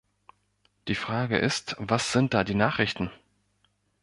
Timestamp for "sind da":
2.11-2.43